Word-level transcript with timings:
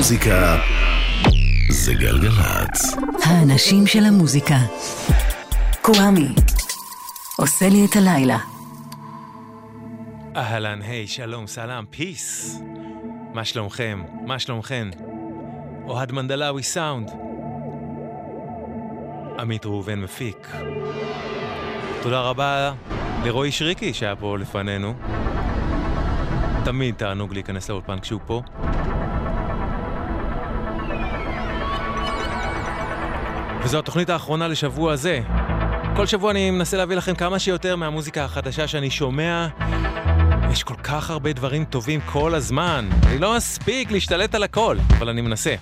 המוזיקה 0.00 0.56
זה 1.70 1.94
גלגלצ. 1.94 2.96
האנשים 3.24 3.86
של 3.86 4.04
המוזיקה. 4.04 4.56
קוואמי. 5.82 6.28
עושה 7.36 7.68
לי 7.68 7.84
את 7.84 7.96
הלילה. 7.96 8.38
אהלן, 10.36 10.82
היי, 10.82 11.06
שלום, 11.06 11.46
סלאם, 11.46 11.84
פיס. 11.90 12.60
מה 13.34 13.44
שלומכם? 13.44 14.02
מה 14.26 14.38
שלומכן? 14.38 14.88
אוהד 15.86 16.12
מנדלאווי 16.12 16.62
סאונד. 16.62 17.10
עמית 19.38 19.66
ראובן 19.66 20.00
מפיק. 20.00 20.48
תודה 22.02 22.20
רבה 22.20 22.72
לרועי 23.24 23.52
שריקי 23.52 23.94
שהיה 23.94 24.16
פה 24.16 24.38
לפנינו. 24.38 24.94
תמיד 26.64 26.94
תענוג 26.94 27.34
להיכנס 27.34 27.70
לאולפן 27.70 28.00
כשהוא 28.00 28.20
פה. 28.26 28.42
וזו 33.64 33.78
התוכנית 33.78 34.10
האחרונה 34.10 34.48
לשבוע 34.48 34.92
הזה. 34.92 35.20
כל 35.96 36.06
שבוע 36.06 36.30
אני 36.30 36.50
מנסה 36.50 36.76
להביא 36.76 36.96
לכם 36.96 37.14
כמה 37.14 37.38
שיותר 37.38 37.76
מהמוזיקה 37.76 38.24
החדשה 38.24 38.66
שאני 38.66 38.90
שומע. 38.90 39.48
יש 40.52 40.62
כל 40.62 40.74
כך 40.74 41.10
הרבה 41.10 41.32
דברים 41.32 41.64
טובים 41.64 42.00
כל 42.06 42.34
הזמן. 42.34 42.88
אני 43.06 43.18
לא 43.18 43.36
מספיק 43.36 43.90
להשתלט 43.90 44.34
על 44.34 44.42
הכל, 44.42 44.76
אבל 44.98 45.08
אני 45.08 45.20
מנסה. 45.20 45.54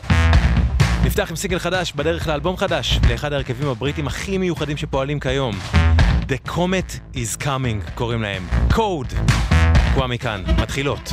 נפתח 1.05 1.31
עם 1.31 1.37
סיגל 1.37 1.59
חדש 1.59 1.93
בדרך 1.93 2.29
לאלבום 2.29 2.57
חדש, 2.57 3.01
לאחד 3.11 3.33
ההרכבים 3.33 3.69
הבריטים 3.69 4.07
הכי 4.07 4.39
מיוחדים 4.39 4.77
שפועלים 4.77 5.21
כיום. 5.21 5.55
The 6.29 6.49
Comet 6.51 7.15
is 7.15 7.43
Coming 7.43 7.91
קוראים 7.95 8.23
להם. 8.23 8.47
Code. 8.71 9.15
קווה 9.95 10.07
מכאן, 10.07 10.43
מתחילות. 10.63 11.13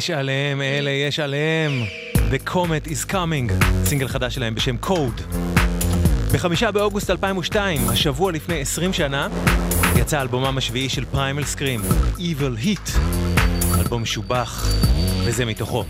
יש 0.00 0.10
עליהם, 0.10 0.62
אלה 0.62 0.90
יש 0.90 1.18
עליהם. 1.18 1.84
The 2.14 2.50
Comet 2.50 2.88
is 2.88 3.10
Coming, 3.10 3.64
סינגל 3.84 4.08
חדש 4.08 4.34
שלהם 4.34 4.54
בשם 4.54 4.76
Code. 4.82 5.36
בחמישה 6.34 6.70
באוגוסט 6.70 7.10
2002, 7.10 7.88
השבוע 7.88 8.32
לפני 8.32 8.60
20 8.60 8.92
שנה, 8.92 9.28
יצא 9.96 10.22
אלבומם 10.22 10.58
השביעי 10.58 10.88
של 10.88 11.04
פריימל 11.04 11.44
סקרים, 11.44 11.80
Evil 12.16 12.64
Heat. 12.64 12.98
אלבום 13.80 14.02
משובח, 14.02 14.68
וזה 15.24 15.44
מתוכו. 15.44 15.84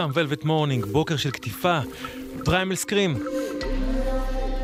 Some 0.00 0.10
Velvet 0.14 0.44
Morning, 0.44 0.84
בוקר 0.84 1.16
של 1.16 1.30
קטיפה, 1.30 1.78
Primal 2.44 2.74
Scream. 2.74 3.18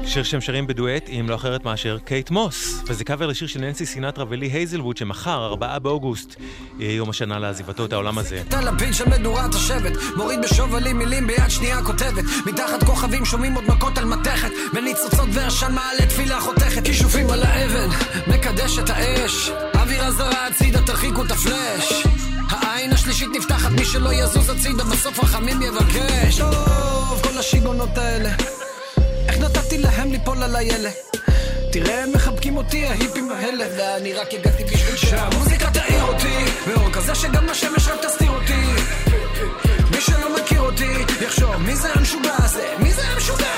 שיר 0.05 0.23
שהם 0.23 0.41
שרים 0.41 0.67
בדואט 0.67 1.05
עם 1.09 1.29
לא 1.29 1.35
אחרת 1.35 1.65
מאשר 1.65 1.99
קייט 2.05 2.31
מוס, 2.31 2.83
וזה 2.87 3.05
קאבר 3.05 3.27
לשיר 3.27 3.49
של 3.49 3.61
ננסי 3.61 3.87
סינטרה 3.87 4.25
ולי 4.29 4.47
הייזלווד 4.47 4.97
שמחר, 4.97 5.47
4 5.47 5.79
באוגוסט, 5.79 6.37
יהיה 6.79 6.93
יום 6.97 7.11
השנה 7.11 7.39
לעזיבתו 7.39 7.85
את 7.85 7.93
העולם 7.93 8.19
הזה. 8.19 8.43
את 8.49 8.55
הלפיד 8.55 8.95
של 8.95 9.09
מדורת 9.09 9.55
השבט, 9.55 9.93
מוריד 10.17 10.41
בשובלים 10.43 10.99
מילים 10.99 11.27
ביד 11.27 11.49
שנייה 11.49 11.83
כותבת, 11.83 12.25
מתחת 12.47 12.85
כוכבים 12.85 13.25
שומעים 13.25 13.55
עוד 13.55 13.65
מכות 13.69 13.99
על 13.99 14.05
מתכת, 14.05 14.51
בניצוצות 14.75 15.29
ועשן 15.33 15.73
מעלה 15.73 16.07
תפילה 16.09 16.41
חותכת, 16.41 16.85
כישופים 16.85 17.31
על 17.31 17.43
האבן, 17.43 17.89
מקדש 18.27 18.79
את 18.79 18.91
האש, 18.91 19.51
אווירה 19.75 20.11
זרה 20.11 20.47
הצידה 20.47 20.83
תרחיקו 20.83 21.25
את 21.25 21.31
הפלאש. 21.31 22.07
העין 22.77 22.93
השלישית 22.93 23.29
נפתחת, 23.37 23.71
מי 23.71 23.85
שלא 23.85 24.13
יזוז 24.13 24.51
הצידה, 24.51 24.85
בסוף 24.85 25.25
רחמים 25.25 25.63
יבקש. 25.63 26.39
טוב, 26.39 27.21
כל 27.23 27.39
השיגעונות 27.39 27.99
האלה. 27.99 28.31
איך 29.29 29.39
נתתי 29.39 29.79
להם 29.79 30.13
ליפול 30.13 30.43
על 30.43 30.57
הילד? 30.57 30.91
תראה, 31.73 32.03
הם 32.03 32.13
מחבקים 32.15 32.57
אותי, 32.57 32.87
ההיפים 32.87 33.31
האלה, 33.31 33.65
ואני 33.79 34.15
רק 34.15 34.35
הגעתי 34.35 34.65
בשביל 34.65 34.97
שהמוזיקה 34.97 35.71
תעיר 35.71 36.03
אותי, 36.03 36.45
באור 36.67 36.91
כזה 36.93 37.15
שגם 37.15 37.49
השמש 37.49 37.89
רק 37.89 38.05
תסתיר 38.05 38.31
אותי. 38.31 38.63
מי 39.91 40.01
שלא 40.01 40.37
מכיר 40.37 40.61
אותי, 40.61 40.93
יחשוב, 41.21 41.57
מי 41.57 41.77
זה 41.77 41.89
המשוגע 41.95 42.35
הזה? 42.39 42.75
מי 42.79 42.93
זה 42.93 43.03
המשוגע 43.09 43.56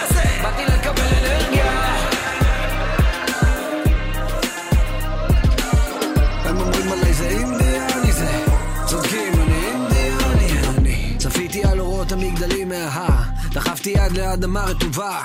לאדמה 14.39 14.65
רטובה. 14.65 15.21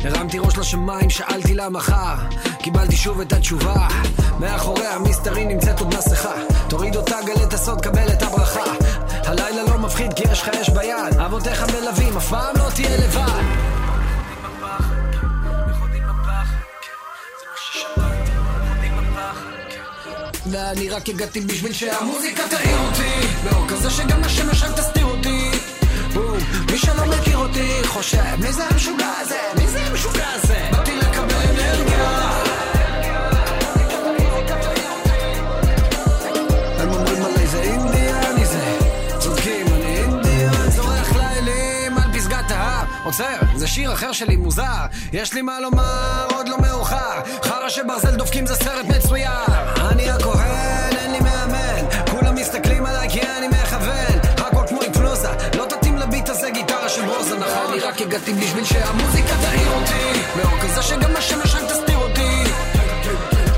הרמתי 0.00 0.38
ראש 0.38 0.58
לשמיים, 0.58 1.10
שאלתי 1.10 1.54
למחר 1.54 2.14
קיבלתי 2.58 2.96
שוב 2.96 3.20
את 3.20 3.32
התשובה. 3.32 3.88
מאחורי 4.40 4.86
המסתרי 4.86 5.44
נמצאת 5.44 5.80
עוד 5.80 5.94
מסכה. 5.94 6.32
תוריד 6.68 6.96
אותה, 6.96 7.16
גלה 7.26 7.44
את 7.44 7.54
הסוד, 7.54 7.80
קבל 7.80 8.08
את 8.08 8.22
הברכה. 8.22 8.72
הלילה 9.10 9.62
לא 9.62 9.78
מפחיד 9.78 10.12
כי 10.12 10.22
יש 10.32 10.42
לך 10.42 10.48
אש 10.48 10.68
ביד. 10.68 11.20
אבותיך 11.26 11.62
מלווים, 11.62 12.16
אף 12.16 12.28
פעם 12.28 12.56
לא 12.56 12.70
תהיה 12.74 12.96
לבד. 12.96 13.42
ואני 20.50 20.88
רק 20.88 21.08
הגעתי 21.08 21.40
בשביל 21.40 21.72
שהמוזיקה 21.72 22.42
תעיר 22.50 22.78
אותי. 22.78 23.26
באור 23.44 23.68
כזה 23.68 23.90
שגם 23.90 24.24
השמש 24.24 24.62
רק 24.62 24.76
תסתיר 24.76 25.04
אותי 25.04 25.15
בום, 26.16 26.38
מי 26.70 26.78
שלא 26.78 27.04
מכיר 27.06 27.38
אותי 27.38 27.80
חושב 27.84 28.36
מי 28.38 28.52
זה 28.52 28.62
המשוגע 28.70 29.08
הזה? 29.20 29.38
מי 29.58 29.68
זה 29.68 29.80
המשוגע 29.86 30.26
הזה? 30.34 30.68
באתי 30.72 30.96
לקבל 30.96 31.34
אנרגיה. 31.50 32.30
הם 36.78 36.92
אומרים 36.92 37.24
עליי 37.24 37.46
זה 37.46 37.62
אינדיאני 37.62 38.46
זה. 38.46 38.78
צודקים 39.18 39.66
אני 39.66 39.96
אינדיאן. 39.96 40.70
צורך 40.76 41.16
לאלים 41.16 41.98
על 41.98 42.12
פסגת 42.18 42.50
ההר. 42.50 42.84
עוצר, 43.04 43.38
זה 43.56 43.66
שיר 43.66 43.92
אחר 43.92 44.12
שלי 44.12 44.36
מוזר. 44.36 44.86
יש 45.12 45.32
לי 45.34 45.42
מה 45.42 45.60
לומר, 45.60 46.26
עוד 46.34 46.48
לא 46.48 46.58
מאוחר. 46.58 47.20
חרא 47.42 47.68
שברזל 47.68 48.16
דופקים 48.16 48.46
זה 48.46 48.54
סרט 48.54 48.86
מצויר. 48.86 49.30
אני 49.90 50.10
הכהן, 50.10 50.96
רק 57.86 58.00
הגעתי 58.00 58.32
בשביל 58.32 58.64
שהמוזיקה 58.64 59.34
תעיר 59.42 59.72
אותי. 59.72 60.20
באור 60.36 60.58
כזה 60.58 60.82
שגם 60.82 61.16
השמש 61.16 61.54
רק 61.54 61.62
תסתיר 61.62 61.98
אותי. 61.98 62.42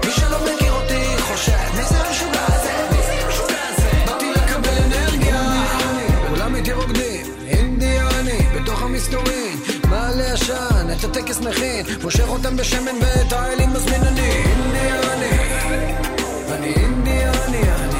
מי 0.06 0.12
שלא 0.12 0.38
מכיר 0.44 0.72
אותי 0.72 1.04
חושב 1.20 1.52
מי 1.76 1.84
זה 1.84 1.98
המשוגע 1.98 2.44
הזה? 2.46 2.72
מי 2.90 3.02
זה 3.02 3.12
המשוגע 3.24 3.58
הזה? 3.68 3.90
באתי 4.06 4.30
לקבל 4.30 4.78
אנרגיה. 4.86 5.40
כולם 6.28 6.54
איתי 6.54 6.72
רוקדים 6.72 7.26
אינדיאני 7.46 8.38
בתוך 8.54 8.82
המסתורין. 8.82 9.58
מעלה 9.90 10.32
עשן 10.32 10.86
את 10.98 11.04
הטקס 11.04 11.40
מכין. 11.40 11.86
מושך 12.02 12.28
אותם 12.28 12.56
בשמן 12.56 12.96
ואת 13.00 13.32
האלים 13.32 13.70
מזמין 13.72 14.02
אני 14.02 14.30
אינדיאני 14.30 15.30
אני 16.50 16.74
אינדיאני 16.74 17.28
אני 17.48 17.72
אני 17.72 17.97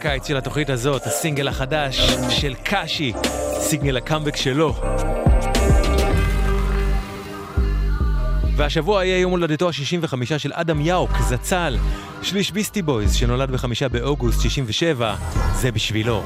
הקיץ 0.00 0.28
של 0.28 0.36
התוכנית 0.36 0.70
הזאת, 0.70 1.06
הסינגל 1.06 1.48
החדש 1.48 2.00
של 2.30 2.54
קאשי, 2.54 3.12
סינגל 3.52 3.96
הקאמבק 3.96 4.36
שלו. 4.36 4.74
והשבוע 8.56 9.04
יהיה 9.04 9.18
יום 9.18 9.30
הולדתו 9.30 9.68
ה-65 9.68 10.38
של 10.38 10.52
אדם 10.54 10.80
יאוק, 10.80 11.10
זצ"ל, 11.28 11.76
שליש 12.22 12.50
ביסטי 12.52 12.82
בויז, 12.82 13.14
שנולד 13.14 13.50
בחמישה 13.50 13.88
באוגוסט 13.88 14.40
67, 14.40 15.14
זה 15.54 15.72
בשבילו. 15.72 16.22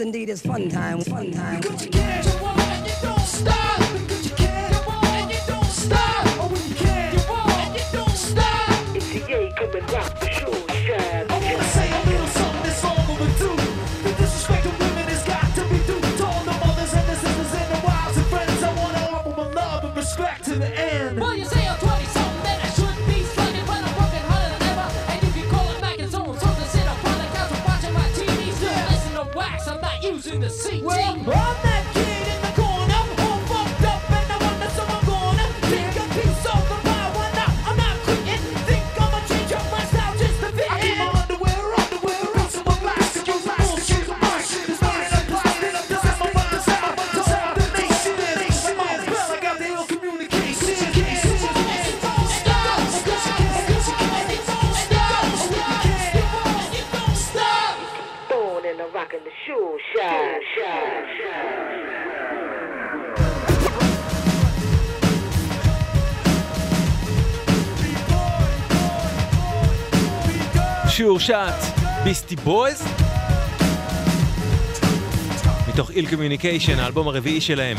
indeed 0.00 0.28
is 0.28 0.42
fun 0.42 0.68
time, 0.68 1.00
fun 1.00 1.30
time. 1.30 1.62
Fun 1.62 1.76
time. 1.76 1.89
Sure 71.00 71.24
Shot, 71.24 71.54
ביסטי 72.04 72.36
בויז? 72.36 72.84
מתוך 75.68 75.90
Ill 75.90 76.10
Communication, 76.10 76.78
האלבום 76.78 77.08
הרביעי 77.08 77.40
שלהם. 77.40 77.76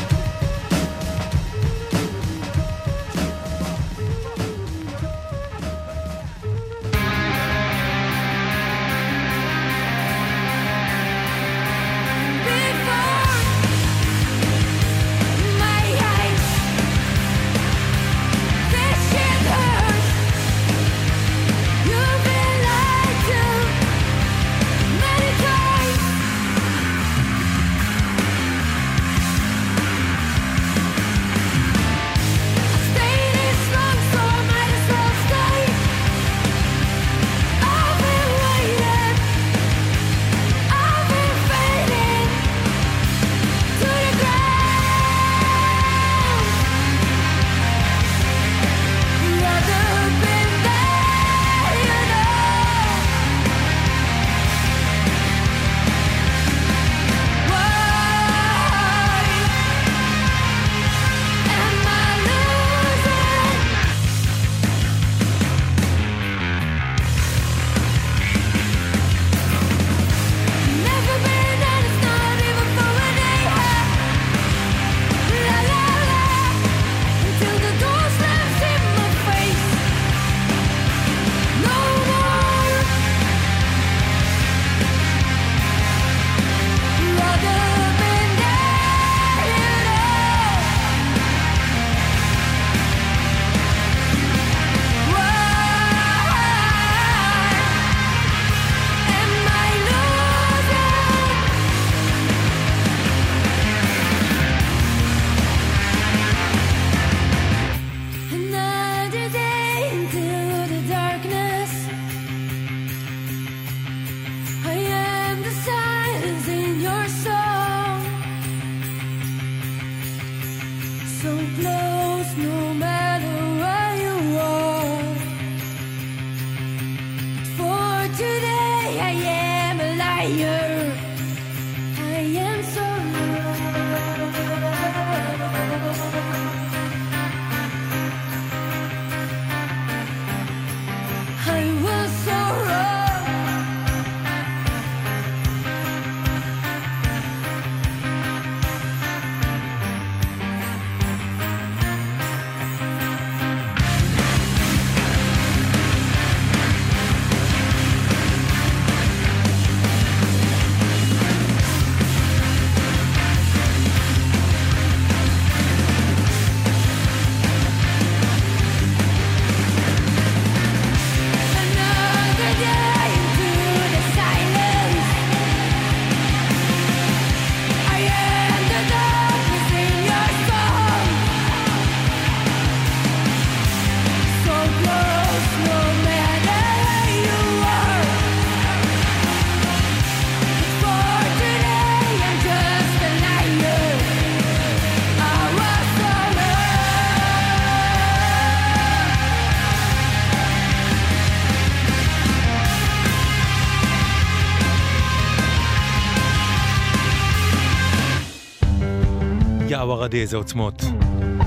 ספרדי, 210.02 210.20
איזה 210.20 210.36
עוצמות. 210.36 210.84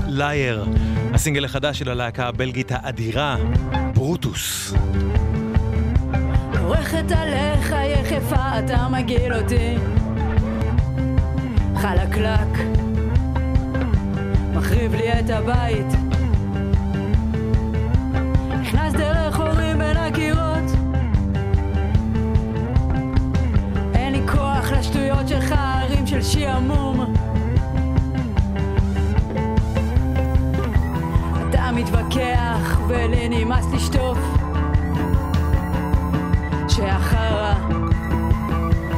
לייר, 0.06 0.66
הסינגל 1.14 1.44
החדש 1.44 1.78
של 1.78 1.88
הלהקה 1.88 2.26
הבלגית 2.28 2.72
האדירה, 2.72 3.36
ברוטוס. 3.94 4.74
עורכת 6.60 7.04
עליך 7.10 7.74
יחפה, 7.86 8.58
אתה 8.58 8.88
מגעיל 8.88 9.34
אותי. 9.34 9.76
חלקלק, 11.76 12.58
מחריב 14.54 14.94
לי 14.94 15.12
את 15.12 15.30
הבית. 15.30 15.86
נכנס 18.60 18.92
דרך 18.92 19.36
הורים 19.36 19.78
בין 19.78 19.96
הקירות. 19.96 20.70
אין 23.94 24.12
לי 24.12 24.20
כוח 24.32 24.72
לשטויות 24.72 25.28
שלך, 25.28 25.54
הרים 25.58 26.06
של 26.06 26.22
שיעמום. 26.22 27.25
מתווכח 32.56 32.80
ולי 32.88 33.28
נמאס 33.28 33.66
לשטוף. 33.72 34.18
שהחרא 36.68 37.54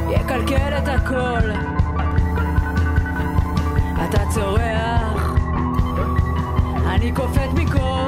יקלקל 0.09 0.77
את 0.77 0.87
הכל. 0.87 1.51
אתה 4.03 4.25
צורח, 4.29 5.35
אני 6.85 7.11
קופאת 7.11 7.53
מקור. 7.53 7.98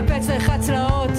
ינפץ 0.00 0.28
לך 0.30 0.52
צלעות. 0.60 1.10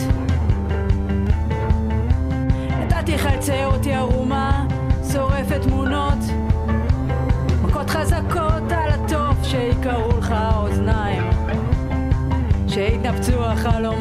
נתתי 2.80 3.16
לך 3.16 3.30
לצייר 3.38 3.68
אותי 3.68 3.94
ערומה, 3.94 4.66
שורפת 5.12 5.62
תמונות. 5.62 6.18
מכות 7.64 7.90
חזקות 7.90 8.72
על 8.72 8.90
התוף 8.90 9.44
שיקראו 9.44 10.18
לך 10.18 10.32
האוזניים. 10.32 11.24
שיתנפצו 12.68 13.46
החלומות. 13.46 14.01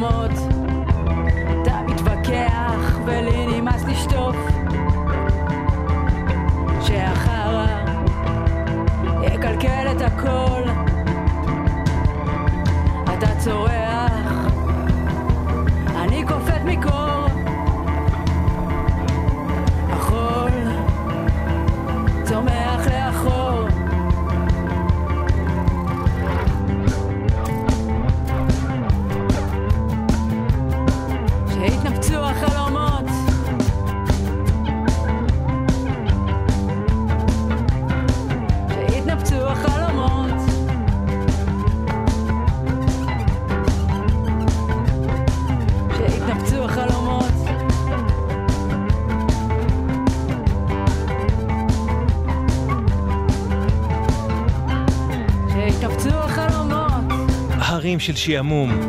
הרים 57.91 58.01
של 58.01 58.17
שעמום. 58.17 58.81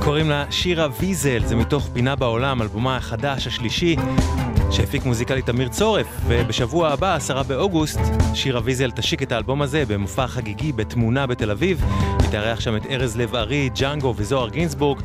קוראים 0.00 0.30
לה 0.30 0.44
שירה 0.50 0.88
ויזל, 1.00 1.44
זה 1.44 1.56
מתוך 1.56 1.88
פינה 1.92 2.16
בעולם, 2.16 2.62
אלבומה 2.62 2.96
החדש, 2.96 3.46
השלישי, 3.46 3.96
שהפיק 4.70 5.04
מוזיקלית 5.04 5.50
אמיר 5.50 5.68
צורף, 5.68 6.06
ובשבוע 6.26 6.88
הבא, 6.88 7.14
עשרה 7.14 7.42
באוגוסט, 7.42 8.00
שירה 8.34 8.60
ויזל 8.64 8.90
תשיק 8.90 9.22
את 9.22 9.32
האלבום 9.32 9.62
הזה 9.62 9.84
במופע 9.88 10.26
חגיגי 10.26 10.72
בתמונה 10.72 11.26
בתל 11.26 11.50
אביב. 11.50 11.84
היא 12.20 12.28
תארח 12.30 12.60
שם 12.60 12.76
את 12.76 12.86
ארז 12.90 13.16
לב 13.16 13.34
ארי, 13.34 13.70
ג'אנגו 13.74 14.14
וזוהר 14.16 14.48
גינזבורג. 14.48 15.02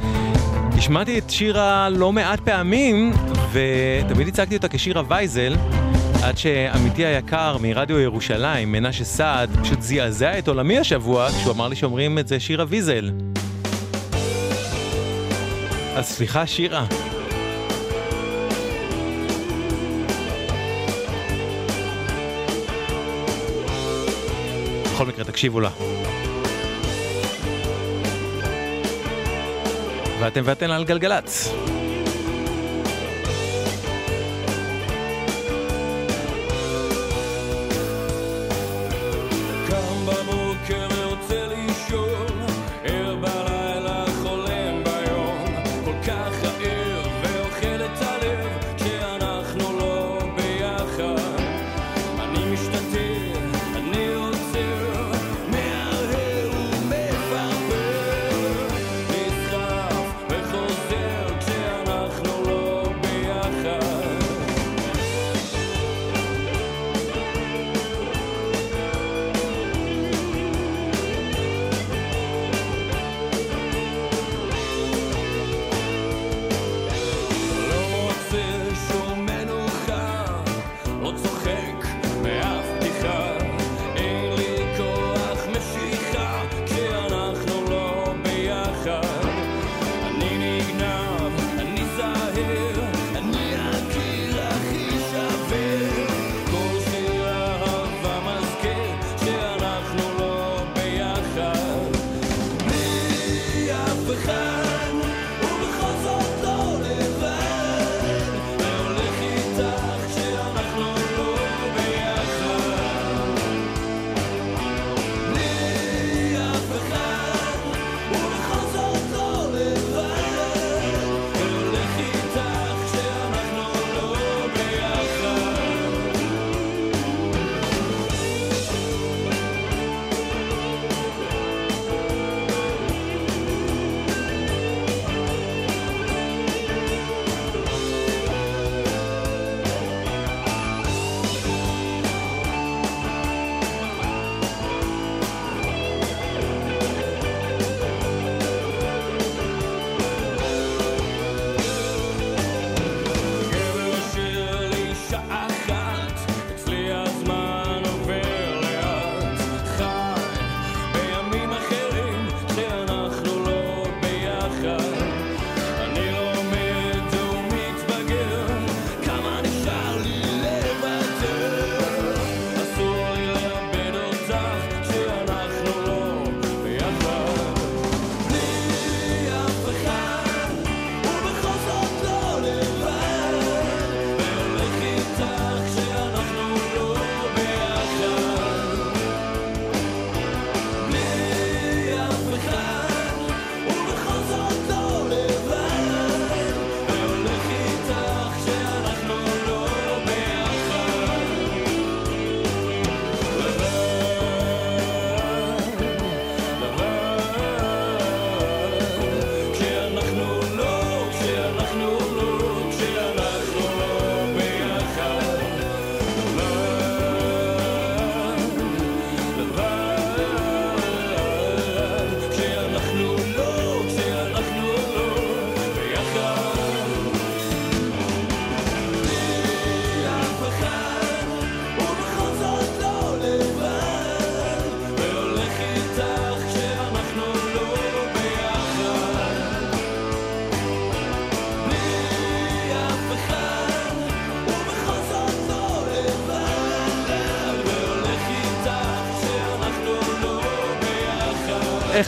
השמעתי 0.78 1.18
את 1.18 1.30
שירה 1.30 1.90
לא 1.90 2.14
מעט 2.14 2.40
פעמים, 2.40 3.14
ותמיד 3.52 4.28
הצגתי 4.28 4.56
אותה 4.56 4.68
כשירה 4.68 5.02
וייזל, 5.08 5.56
עד 6.28 6.38
שעמיתי 6.38 7.06
היקר 7.06 7.58
מרדיו 7.62 8.00
ירושלים, 8.00 8.72
מנשה 8.72 9.04
סעד, 9.04 9.50
פשוט 9.62 9.82
זעזע 9.82 10.40
את 10.40 10.48
עולמי 10.48 10.80
השבוע, 10.80 11.30
כשהוא 11.30 11.54
אמר 11.54 11.68
לי 11.68 11.76
שאומרים 11.76 12.20
את 12.20 12.28
זה 12.28 12.40
שירה 12.40 12.66
ויזל. 12.68 13.12
אז 15.96 16.06
סליחה, 16.06 16.48
שירה. 16.48 16.86
בכל 24.84 25.06
מקרה, 25.06 25.26
תקשיבו 25.26 25.60
לה. 25.60 25.70
ואתם 30.20 30.42
ואתן 30.46 30.72
על 30.72 30.84
גלגלצ. 30.84 31.54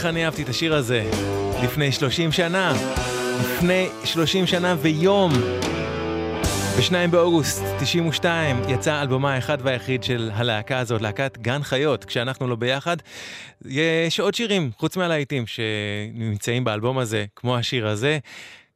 איך 0.00 0.06
אני 0.06 0.24
אהבתי 0.24 0.42
את 0.42 0.48
השיר 0.48 0.74
הזה 0.74 1.10
לפני 1.64 1.92
30 1.92 2.32
שנה, 2.32 2.72
לפני 3.40 3.88
30 4.04 4.46
שנה 4.46 4.76
ויום. 4.80 5.32
ב-2 6.78 6.92
באוגוסט 7.10 7.62
92 7.80 8.62
יצא 8.68 9.02
אלבומה 9.02 9.34
האחד 9.34 9.58
והיחיד 9.62 10.02
של 10.02 10.30
הלהקה 10.34 10.78
הזאת, 10.78 11.02
להקת 11.02 11.38
גן 11.38 11.62
חיות, 11.62 12.04
כשאנחנו 12.04 12.48
לא 12.48 12.56
ביחד. 12.56 12.96
יש 13.64 14.20
עוד 14.20 14.34
שירים, 14.34 14.70
חוץ 14.78 14.96
מהלהיטים, 14.96 15.44
שנמצאים 15.46 16.64
באלבום 16.64 16.98
הזה, 16.98 17.24
כמו 17.36 17.56
השיר 17.56 17.88
הזה. 17.88 18.18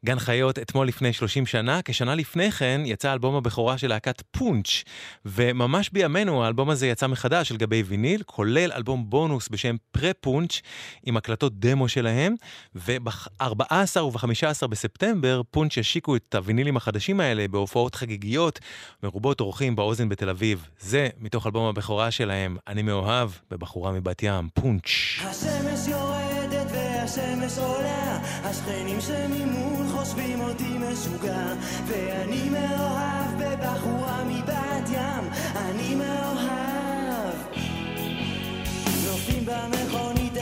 גן 0.05 0.19
חיות 0.19 0.59
אתמול 0.59 0.89
לפני 0.89 1.13
30 1.13 1.47
שנה, 1.47 1.81
כשנה 1.85 2.15
לפני 2.15 2.51
כן 2.51 2.81
יצא 2.85 3.13
אלבום 3.13 3.35
הבכורה 3.35 3.79
של 3.79 3.89
להקת 3.89 4.23
פונץ', 4.31 4.83
וממש 5.25 5.91
בימינו 5.91 6.45
האלבום 6.45 6.71
הזה 6.71 6.87
יצא 6.87 7.07
מחדש 7.07 7.51
על 7.51 7.57
גבי 7.57 7.83
ויניל, 7.83 8.23
כולל 8.27 8.73
אלבום 8.73 9.11
בונוס 9.11 9.49
בשם 9.49 9.77
פרה-פונץ', 9.93 10.61
עם 11.05 11.17
הקלטות 11.17 11.61
דמו 11.61 11.89
שלהם, 11.89 12.35
וב-14 12.75 14.01
וב-15 14.01 14.67
בספטמבר 14.67 15.43
פונץ' 15.51 15.79
השיקו 15.79 16.17
את 16.17 16.35
הווינילים 16.35 16.77
החדשים 16.77 17.21
האלה 17.21 17.49
בהופעות 17.49 17.95
חגיגיות, 17.95 18.61
מרובות 19.03 19.41
אורחים 19.41 19.77
באוזן 19.77 20.09
בתל 20.09 20.29
אביב. 20.29 20.69
זה 20.81 21.09
מתוך 21.19 21.47
אלבום 21.47 21.67
הבכורה 21.67 22.11
שלהם, 22.11 22.57
אני 22.69 22.83
מאוהב, 22.83 23.31
בבחורה 23.51 23.93
מבת 23.93 24.23
ים, 24.23 24.49
פונץ'. 24.55 24.91
השמש 25.21 25.89
יורדת 25.89 26.14
והשמש 27.05 27.59
עולה, 27.59 28.19
השכנים 28.45 29.01
שממול 29.01 29.87
חושבים 29.93 30.41
אותי 30.41 30.79
משוגע, 30.79 31.55
ואני 31.87 32.49
מאוהב 32.49 33.31
בבחורה 33.39 34.25
מבת 34.25 34.89
ים, 34.89 35.31
אני 35.57 35.95
מאוהב. 35.95 37.35
נוסעים 39.07 39.47
במכונית 39.47 40.34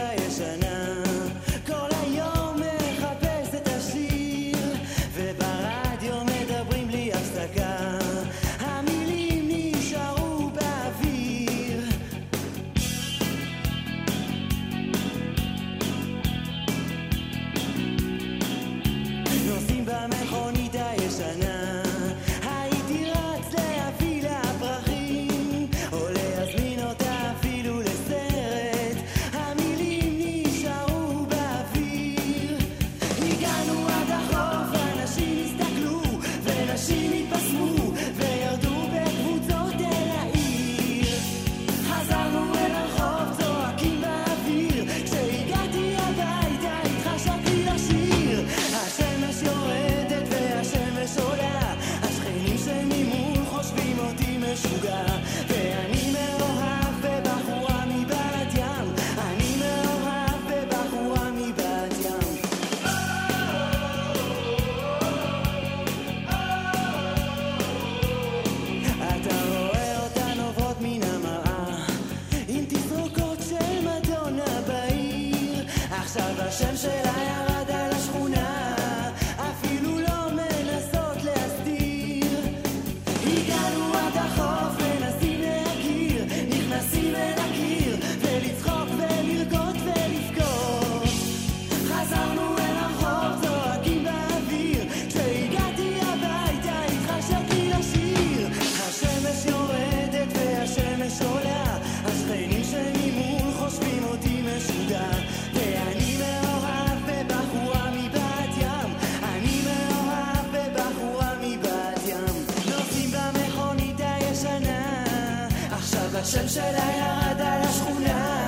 עכשיו 116.15 116.41
השם 116.41 116.49
שלה 116.49 116.85
ירד 116.99 117.41
על 117.41 117.63
השכונה. 117.63 118.47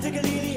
תגלי 0.00 0.40
לי 0.40 0.51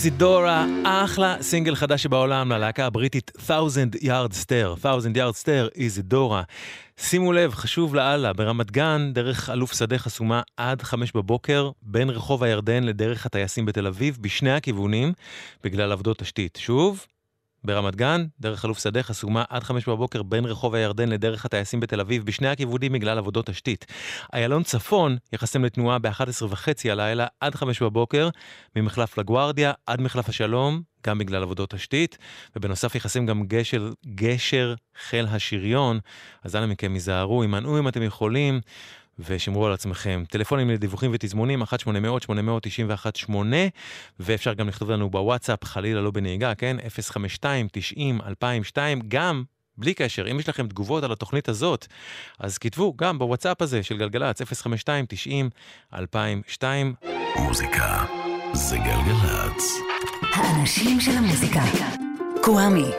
איזידורה, 0.00 0.66
אחלה 0.84 1.36
סינגל 1.40 1.74
חדש 1.74 2.02
שבעולם 2.02 2.52
ללהקה 2.52 2.86
הבריטית 2.86 3.32
Thousand 3.36 4.02
Yard 4.02 4.32
Stair, 4.44 4.82
Thousand 4.82 5.16
Yard 5.16 5.42
Stair, 5.42 5.68
איזידורה. 5.74 6.42
שימו 6.96 7.32
לב, 7.32 7.54
חשוב 7.54 7.94
לאללה, 7.94 8.32
ברמת 8.32 8.70
גן, 8.70 9.10
דרך 9.14 9.50
אלוף 9.50 9.72
שדה 9.72 9.98
חסומה 9.98 10.42
עד 10.56 10.82
חמש 10.82 11.12
בבוקר, 11.12 11.70
בין 11.82 12.10
רחוב 12.10 12.42
הירדן 12.42 12.84
לדרך 12.84 13.26
הטייסים 13.26 13.66
בתל 13.66 13.86
אביב, 13.86 14.18
בשני 14.20 14.52
הכיוונים, 14.52 15.12
בגלל 15.64 15.92
עבודות 15.92 16.18
תשתית. 16.18 16.58
שוב, 16.60 17.06
ברמת 17.64 17.96
גן, 17.96 18.26
דרך 18.40 18.64
אלוף 18.64 18.78
שדה 18.78 19.02
חסומה 19.02 19.44
עד 19.48 19.62
חמש 19.62 19.88
בבוקר 19.88 20.22
בין 20.22 20.44
רחוב 20.44 20.74
הירדן 20.74 21.08
לדרך 21.08 21.44
הטייסים 21.44 21.80
בתל 21.80 22.00
אביב, 22.00 22.24
בשני 22.24 22.48
הכיוונים 22.48 22.92
בגלל 22.92 23.18
עבודות 23.18 23.46
תשתית. 23.46 23.86
איילון 24.34 24.62
צפון 24.62 25.16
יחסם 25.32 25.64
לתנועה 25.64 25.98
ב-11 25.98 26.44
וחצי 26.48 26.90
הלילה 26.90 27.26
עד 27.40 27.54
חמש 27.54 27.82
בבוקר, 27.82 28.28
ממחלף 28.76 29.18
לגוארדיה 29.18 29.72
עד 29.86 30.00
מחלף 30.00 30.28
השלום, 30.28 30.82
גם 31.06 31.18
בגלל 31.18 31.42
עבודות 31.42 31.70
תשתית, 31.70 32.18
ובנוסף 32.56 32.94
יחסם 32.94 33.26
גם 33.26 33.42
גשר, 33.46 33.92
גשר 34.14 34.74
חיל 35.08 35.26
השריון, 35.26 36.00
אז 36.44 36.56
אנא 36.56 36.66
מכם 36.66 36.92
היזהרו, 36.92 37.42
הימנעו 37.42 37.78
אם 37.78 37.88
אתם 37.88 38.02
יכולים. 38.02 38.60
ושמרו 39.28 39.66
על 39.66 39.72
עצמכם. 39.72 40.24
טלפונים 40.30 40.70
לדיווחים 40.70 41.10
ותזמונים, 41.14 41.62
1-800-891-8, 41.62 43.32
ואפשר 44.20 44.52
גם 44.52 44.68
לכתוב 44.68 44.90
לנו 44.90 45.10
בוואטסאפ, 45.10 45.64
חלילה 45.64 46.00
לא 46.00 46.10
בנהיגה, 46.10 46.54
כן? 46.54 46.76
052-90-2002, 47.44 48.78
גם 49.08 49.42
בלי 49.78 49.94
קשר, 49.94 50.30
אם 50.30 50.40
יש 50.40 50.48
לכם 50.48 50.68
תגובות 50.68 51.04
על 51.04 51.12
התוכנית 51.12 51.48
הזאת, 51.48 51.86
אז 52.38 52.58
כתבו 52.58 52.94
גם 52.96 53.18
בוואטסאפ 53.18 53.62
הזה 53.62 53.82
של 53.82 53.98
גלגלצ, 53.98 54.42
052-90-2002. 55.92 55.96
מוזיקה 57.36 58.04
זה 58.52 58.76
גלגלצ. 58.76 59.72
האנשים 60.34 61.00
של 61.00 61.10
המוזיקה. 61.10 61.62
קוואמי. 62.42 62.90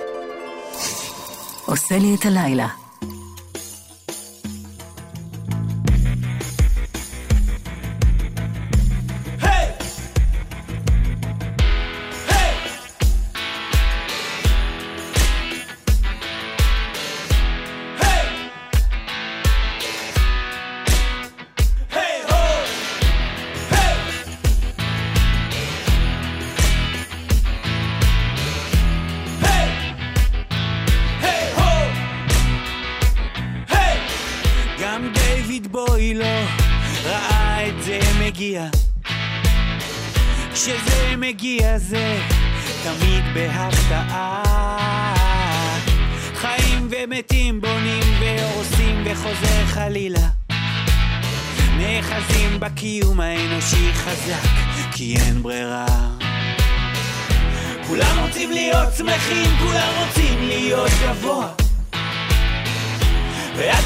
עושה 1.66 1.98
לי 1.98 2.16
את 2.16 2.26
הלילה. 2.26 2.81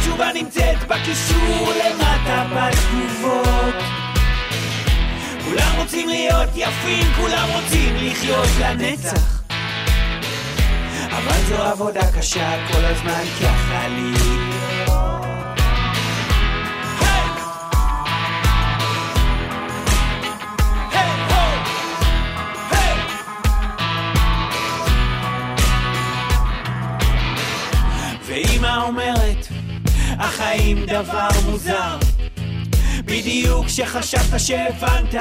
והתשובה 0.05 0.33
נמצאת 0.33 0.87
בקישור 0.87 1.71
למטה 1.71 2.45
בתגובות. 2.55 3.75
כולם 5.45 5.71
רוצים 5.77 6.09
להיות 6.09 6.49
יפים, 6.55 7.05
כולם 7.15 7.47
רוצים 7.53 7.95
לחיות 7.95 8.47
לנצח. 8.59 9.41
אבל 11.09 11.45
זו 11.47 11.63
עבודה 11.63 12.11
קשה 12.17 12.67
כל 12.71 12.85
הזמן 12.85 13.23
ככה 13.41 13.87
להיות 13.87 14.45
ואמא 28.27 28.83
אומרת, 28.83 29.44
החיים 30.25 30.85
דבר 30.85 31.27
מוזר 31.45 31.97
בדיוק 33.05 33.65
כשחשבת 33.65 34.39
שהבנת, 34.39 35.15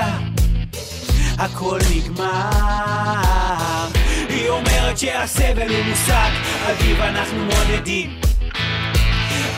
הכל 1.38 1.78
נגמר. 1.96 3.88
היא 4.28 4.48
אומרת 4.48 4.98
שהסבל 4.98 5.68
הוא 5.68 5.84
מושג, 5.88 6.30
אביב 6.70 7.00
אנחנו 7.00 7.44
מודדים. 7.44 8.20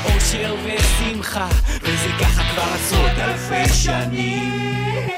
אושר 0.05 0.55
ושמחה, 0.65 1.49
וזה 1.83 2.09
ככה 2.21 2.43
כבר 2.53 2.75
עשרות 2.75 3.19
אלפי 3.19 3.75
שנים. 3.75 5.09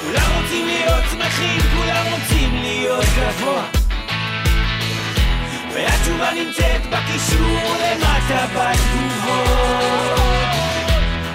כולם 0.00 0.42
רוצים 0.42 0.66
להיות 0.66 1.04
שמחים, 1.10 1.60
כולם 1.60 2.04
רוצים 2.12 2.54
להיות 2.54 3.04
גבוה. 3.18 3.81
והתשובה 5.74 6.30
נמצאת 6.32 6.86
בקישור 6.86 7.74
למטה 7.82 8.46
בתגובות. 8.46 10.20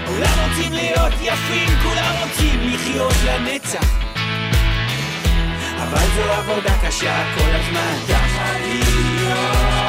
כולם 0.05 0.49
רוצים 0.49 0.73
להיות 0.73 1.13
יפים, 1.21 1.69
כולם 1.83 2.13
רוצים 2.23 2.59
לחיות 2.63 3.13
לנצח. 3.25 3.97
אבל 5.77 6.05
זו 6.15 6.31
עבודה 6.31 6.77
קשה 6.87 7.23
כל 7.37 7.49
הזמן, 7.49 7.97
ככה 8.09 8.59
להיות. 8.59 9.86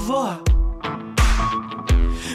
גבוה. 0.00 0.34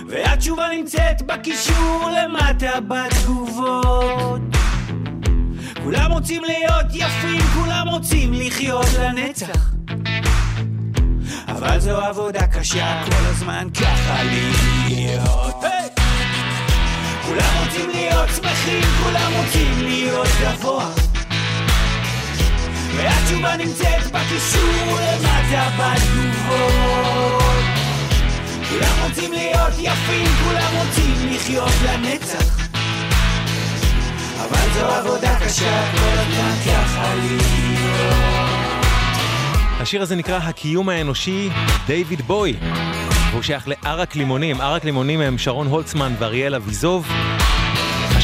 והתשובה 0.07 0.67
נמצאת 0.77 1.21
בקישור 1.21 2.09
למטה 2.17 2.79
בתגובות. 2.79 4.41
כולם 5.83 6.11
רוצים 6.11 6.43
להיות 6.43 6.85
יפים, 6.93 7.41
כולם 7.41 7.87
רוצים 7.87 8.33
לחיות 8.33 8.85
לנצח. 8.99 9.73
אבל 11.47 11.79
זו 11.79 11.97
עבודה 11.97 12.47
קשה 12.47 13.03
כל 13.05 13.25
הזמן 13.25 13.67
ככה 13.73 14.23
להיות. 14.23 15.63
היי! 15.63 15.89
כולם 17.25 17.65
רוצים 17.65 17.89
להיות 17.89 18.29
שמחים, 18.35 18.83
כולם 19.03 19.31
רוצים 19.37 19.73
להיות 19.77 20.27
גבוה. 20.41 20.89
ואת 22.95 23.11
התשובה 23.23 23.57
נמצאת 23.57 24.11
בקישור 24.11 24.99
למטה 25.01 25.69
בתגובות 25.77 27.44
כולם 28.75 29.07
רוצים 29.09 29.31
להיות 29.31 29.73
יפים, 29.79 30.27
כולם 30.45 30.71
רוצים 30.77 31.15
לחיות 31.31 31.73
לנצח 31.85 32.67
אבל 34.37 34.73
זו 34.73 34.85
עבודה 34.85 35.39
קשה, 35.39 35.91
כל 35.91 36.17
הזמן 36.17 36.53
ככה 36.65 37.15
להיות 37.15 37.45
השיר 39.79 40.01
הזה 40.01 40.15
נקרא 40.15 40.37
הקיום 40.37 40.89
האנושי, 40.89 41.49
דיוויד 41.87 42.21
בוי. 42.21 42.55
והוא 43.31 43.41
שייך 43.41 43.67
לערק 43.67 44.15
לימונים. 44.15 44.61
ערק 44.61 44.85
לימונים 44.85 45.21
הם 45.21 45.37
שרון 45.37 45.67
הולצמן 45.67 46.13
ואריאל 46.19 46.55
אביזוב. 46.55 47.07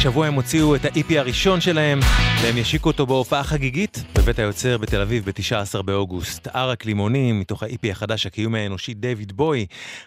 השבוע 0.02 0.28
הם 0.28 0.34
הוציאו 0.34 0.76
את 0.76 0.86
ה-EP 0.86 1.14
הראשון 1.18 1.62
שלהם, 1.62 2.00
והם 2.44 2.58
ישיקו 2.58 2.90
אותו 2.90 3.06
בהופעה 3.06 3.44
חגיגית 3.44 4.04
בבית 4.18 4.40
היוצר 4.40 4.78
בתל 4.78 5.02
אביב 5.02 5.26
ב-19 5.26 5.82
באוגוסט. 5.82 6.48
ערק 6.48 6.86
לימונים, 6.86 7.40
מתוך 7.40 7.64
ה-EP 7.64 7.92
החדש, 7.92 8.26
הקיום 8.26 8.56
האנושי, 8.56 8.94
דיוויד 8.94 9.32
בוי. 9.32 9.66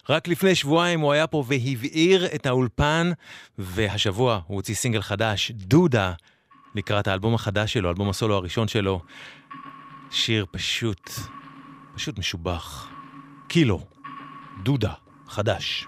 רק 0.08 0.28
לפני 0.28 0.54
שבועיים 0.54 1.00
הוא 1.00 1.12
היה 1.12 1.26
פה 1.26 1.44
והבעיר 1.46 2.26
את 2.34 2.46
האולפן, 2.46 3.10
והשבוע 3.58 4.40
הוא 4.46 4.56
הוציא 4.56 4.74
סינגל 4.74 5.02
חדש, 5.02 5.50
דודה, 5.50 6.12
לקראת 6.74 7.08
האלבום 7.08 7.34
החדש 7.34 7.72
שלו, 7.72 7.88
אלבום 7.90 8.08
הסולו 8.08 8.34
הראשון 8.34 8.68
שלו. 8.68 9.00
שיר 10.10 10.46
פשוט, 10.50 11.10
פשוט 11.94 12.18
משובח. 12.18 12.88
קילו, 13.48 13.80
דודה, 14.62 14.92
חדש. 15.28 15.86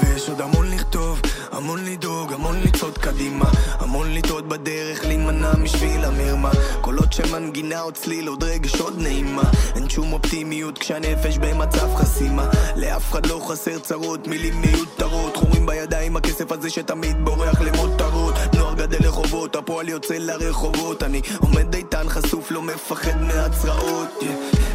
ויש 0.00 0.28
עוד 0.28 0.40
המון 0.40 0.70
לכתוב, 0.70 1.20
המון 1.52 1.84
לדאוג, 1.84 2.32
המון 2.32 2.60
לצעוד 2.60 2.98
קדימה. 2.98 3.44
המון 3.78 4.14
לטעות 4.14 4.48
בדרך, 4.48 5.04
להימנע 5.04 5.52
משביל 5.56 6.04
המרמה. 6.04 6.50
קולות 6.80 7.12
שמנגינה 7.12 7.80
עוד 7.80 7.94
צליל, 7.94 8.28
עוד 8.28 8.44
רגש, 8.44 8.74
עוד 8.80 8.98
נעימה. 8.98 9.42
אין 9.76 9.88
שום 9.88 10.12
אופטימיות 10.12 10.78
כשהנפש 10.78 11.38
במצב 11.38 11.94
חסימה. 11.94 12.48
לאף 12.76 13.10
אחד 13.10 13.26
לא 13.26 13.40
חסר 13.48 13.78
צרות, 13.78 14.26
מילים 14.26 14.60
מיותרות. 14.60 15.36
חורים 15.36 15.66
בידיים, 15.66 16.16
הכסף 16.16 16.52
הזה 16.52 16.70
שתמיד 16.70 17.24
בורח 17.24 17.60
למותרות 17.60 18.03
גדל 18.94 19.08
לחובות, 19.08 19.56
הפועל 19.56 19.88
יוצא 19.88 20.14
לרחובות 20.18 21.02
אני 21.02 21.20
עומד 21.40 21.74
איתן, 21.74 22.08
חשוף, 22.08 22.50
לא 22.50 22.62
מפחד 22.62 23.22
מהצרעות. 23.22 24.22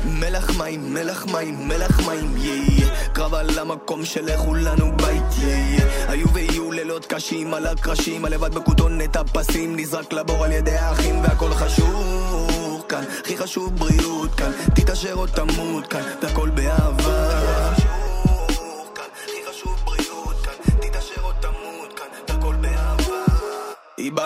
מלח 0.05 0.57
מים, 0.57 0.93
מלח 0.93 1.26
מים, 1.26 1.67
מלח 1.67 2.07
מים, 2.07 2.36
yeah. 2.38 3.09
קרב 3.13 3.34
על 3.34 3.59
המקום 3.59 4.05
של 4.05 4.38
כולנו 4.38 4.97
בית, 4.97 5.24
yeah. 5.41 6.11
היו 6.11 6.34
ויהיו 6.34 6.72
לילות 6.72 7.05
קשים 7.05 7.53
על 7.53 7.67
הקרשים, 7.67 8.26
הלבד 8.26 8.55
בכותונת 8.55 9.15
הפסים 9.15 9.76
נזרק 9.76 10.13
לבור 10.13 10.45
על 10.45 10.51
ידי 10.51 10.76
האחים 10.76 11.22
והכל 11.24 11.51
חשוב 11.51 12.84
כאן, 12.89 13.03
הכי 13.24 13.38
חשוב 13.38 13.76
בריאות 13.76 14.36
כאן, 14.36 14.51
תתעשר 14.76 15.13
או 15.13 15.28
תמות 15.28 15.88
כאן, 15.88 16.01
והכל 16.22 16.49
באהבה 16.49 17.88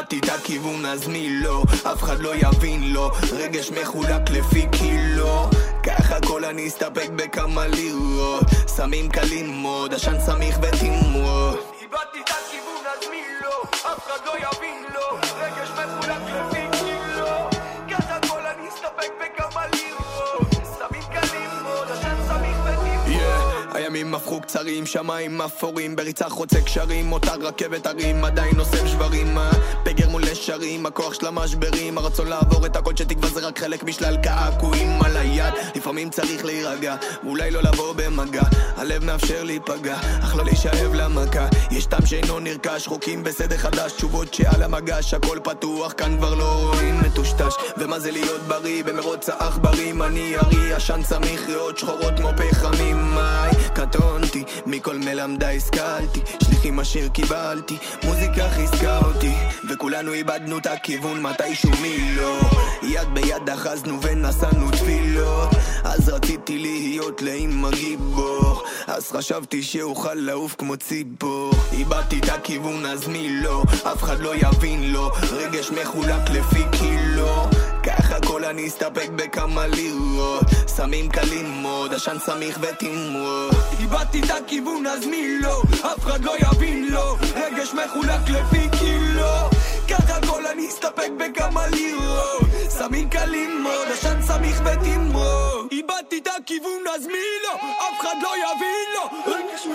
איבדתי 0.03 0.19
את 0.19 0.39
הכיוון 0.39 0.85
אז 0.85 1.07
מי 1.07 1.29
לא, 1.29 1.63
אף 1.91 2.03
אחד 2.03 2.19
לא 2.19 2.35
יבין 2.35 2.93
לו, 2.93 3.11
רגש 3.31 3.71
מחולק 3.71 4.29
לפי 4.29 4.65
קילו. 4.71 5.49
ככה 5.83 6.15
כל 6.27 6.45
אני 6.45 6.67
אסתפק 6.67 7.09
בכמה 7.15 7.67
לירות, 7.67 8.43
סמים 8.67 9.09
קלים 9.09 9.61
מאוד, 9.61 9.93
עשן 9.93 10.19
סמיך 10.25 10.57
ותמרות 10.61 11.73
איבדתי 11.81 12.19
את 12.23 12.29
הכיוון 12.29 12.83
אז 12.93 13.09
מי 13.09 13.21
לא, 13.41 13.61
אף 13.91 14.07
אחד 14.07 14.25
לא 14.25 14.31
יבין 14.37 14.83
לו, 14.93 15.17
רגש 15.39 15.69
מחולק 15.69 16.21
לפי 16.21 16.62
הימים 23.95 24.15
הפכו 24.15 24.41
קצרים, 24.41 24.85
שמיים 24.85 25.41
אפורים, 25.41 25.95
בריצה 25.95 26.29
חוצה 26.29 26.61
קשרים, 26.61 27.11
אותה 27.11 27.33
רכבת 27.33 27.85
הרים, 27.85 28.25
עדיין 28.25 28.59
אוסף 28.59 28.87
שברים, 28.87 29.37
אה? 29.37 29.51
פגר 29.83 30.09
מול 30.09 30.21
נשרים, 30.31 30.85
הכוח 30.85 31.13
של 31.13 31.25
המשברים, 31.25 31.97
הרצון 31.97 32.27
לעבור 32.27 32.65
את 32.65 32.75
הכל 32.75 32.95
שתקווה 32.95 33.29
זה 33.29 33.47
רק 33.47 33.59
חלק 33.59 33.83
משלל 33.83 34.17
קעקועים 34.23 35.01
על 35.01 35.17
היד, 35.17 35.53
לפעמים 35.75 36.09
צריך 36.09 36.45
להירגע, 36.45 36.95
אולי 37.25 37.51
לא 37.51 37.61
לבוא 37.61 37.93
במגע, 37.93 38.41
הלב 38.77 39.03
מאפשר 39.03 39.43
להיפגע, 39.43 39.95
אך 40.23 40.35
לא 40.35 40.45
להישאב 40.45 40.93
למכה, 40.93 41.47
יש 41.71 41.85
טעם 41.85 42.05
שאינו 42.05 42.39
נרכש, 42.39 42.87
חוקים 42.87 43.23
בסדר 43.23 43.57
חדש, 43.57 43.91
תשובות 43.91 44.33
שעל 44.33 44.63
המגש, 44.63 45.13
הכל 45.13 45.39
פתוח, 45.43 45.93
כאן 45.97 46.17
כבר 46.17 46.35
לא 46.35 46.69
רואים 46.73 46.99
מטושטש, 47.01 47.53
ומה 47.77 47.99
זה 47.99 48.11
להיות 48.11 48.41
בריא 48.41 48.83
במרוץ 48.83 49.29
העכברים, 49.29 50.01
אני 50.01 50.35
ארי, 50.37 50.73
עשן 50.73 51.03
סמיך, 51.03 51.47
ריאות 51.47 51.77
שחורות 51.77 52.13
כמו 52.17 52.29
פחמים, 52.37 52.97
מאי, 53.15 53.51
קטונתי, 53.85 54.43
מכל 54.65 54.97
מלמדי 54.97 55.57
השכלתי, 55.57 56.19
שליחים 56.43 56.79
אשר 56.79 57.07
קיבלתי, 57.07 57.77
מוזיקה 58.03 58.49
חיזקה 58.49 58.99
אותי, 59.05 59.33
וכולנו 59.69 60.13
איבדנו 60.13 60.57
את 60.57 60.65
הכיוון 60.65 61.21
מתישהו 61.21 61.69
מי 61.81 62.15
לא, 62.15 62.39
יד 62.83 63.07
ביד 63.13 63.49
אחזנו 63.49 64.01
ונשאנו 64.01 64.71
תפילות, 64.71 65.49
אז 65.83 66.09
רציתי 66.09 66.57
להיות 66.57 67.21
לאמא 67.21 67.69
גיבור, 67.71 68.63
אז 68.87 69.11
חשבתי 69.11 69.63
שאוכל 69.63 70.13
לעוף 70.13 70.55
כמו 70.57 70.77
ציפור, 70.77 71.53
איבדתי 71.71 72.19
את 72.19 72.29
הכיוון 72.29 72.85
אז 72.85 73.07
מי 73.07 73.41
לא, 73.41 73.63
אף 73.83 74.03
אחד 74.03 74.19
לא 74.19 74.35
יבין 74.35 74.91
לו, 74.91 75.11
רגש 75.31 75.71
מחולק 75.71 76.29
לפי 76.29 76.63
קילו, 76.71 77.49
ככה 78.43 78.51
כל 78.51 78.59
אני 78.59 78.67
אסתפק 78.67 79.09
בכמה 79.15 79.67
לירות, 79.67 80.43
סמים 80.67 81.09
קלים 81.09 81.61
מאוד, 81.61 81.93
עשן 81.93 82.17
סמיך 82.19 82.59
ותמרות, 82.61 83.51
איבדתי 83.79 84.19
את 84.19 84.29
הכיוון 84.29 84.87
אז 84.87 85.05
מי 85.05 85.39
לא, 85.41 85.61
אף 85.81 85.99
אחד 85.99 86.23
לא 86.23 86.33
יבין 86.37 86.87
לו, 86.89 87.17
רגש 87.35 87.73
מחולק 87.73 88.29
לפי 88.29 88.69
קילו, 88.79 89.49
ככה 89.89 90.27
כל 90.27 90.47
אני 90.47 90.67
אסתפק 90.67 91.09
בכמה 91.17 91.67
לירות, 91.67 92.41
סמים 92.69 93.09
קלים 93.09 93.63
מאוד, 93.63 93.87
עשן 93.93 94.21
סמיך 94.21 94.61
ותמרות, 94.65 95.71
איבדתי 95.71 96.17
את 96.17 96.27
הכיוון 96.37 96.83
אז 96.95 97.07
מי 97.07 97.27
לא, 97.43 97.55
אף 97.55 98.01
אחד 98.01 98.15
לא 98.21 98.29
יבין 98.37 98.87
לו, 98.95 99.33
רגש 99.33 99.67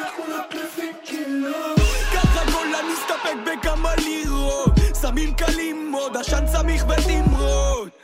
בכמה 3.47 3.95
לירות, 3.97 4.71
סמים 4.95 5.35
קלים 5.35 5.91
מאוד, 5.91 6.17
עשן 6.17 6.45
סמיך 6.53 6.85
ותמרות 6.89 7.98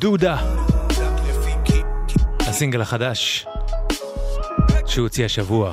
דודה. 0.00 0.36
הסינגל 2.40 2.80
החדש 2.80 3.46
שהוא 4.86 5.02
הוציא 5.02 5.24
השבוע 5.24 5.72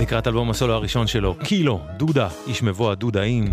לקראת 0.00 0.26
אלבום 0.26 0.50
הסולו 0.50 0.74
הראשון 0.74 1.06
שלו, 1.06 1.34
קילו, 1.44 1.80
דודה, 1.96 2.28
איש 2.46 2.62
מבוא 2.62 2.94
דודאים. 2.94 3.52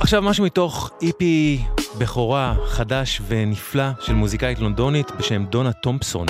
עכשיו 0.00 0.22
משהו 0.22 0.44
מתוך 0.44 0.90
איפי 1.02 1.64
בכורה 1.98 2.54
חדש 2.66 3.22
ונפלא 3.28 3.84
של 4.00 4.14
מוזיקאית 4.14 4.58
לונדונית 4.58 5.10
בשם 5.18 5.44
דונה 5.44 5.72
תומפסון. 5.72 6.26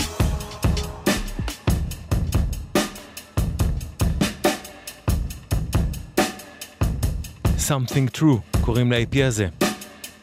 Something 7.68 8.16
True 8.18 8.60
קוראים 8.60 8.92
ל-IP 8.92 9.16
הזה. 9.24 9.48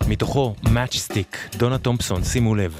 מתוכו 0.07 0.55
Matchstick, 0.63 1.57
דונה 1.57 1.77
תומפסון, 1.77 2.23
שימו 2.23 2.55
לב. 2.55 2.79